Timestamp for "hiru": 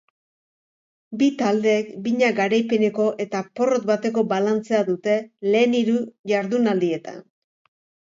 5.85-5.99